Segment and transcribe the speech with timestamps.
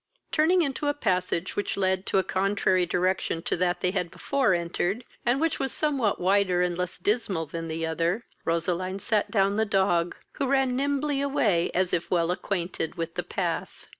[0.31, 4.51] Turning into a passage which led to a contrary direction to that they had before
[4.55, 9.57] entered, and which was somewhat wider and less dismal than the other, Roseline sat down
[9.57, 13.85] the dog, who ran nimbly away, as if well acquainted with the path.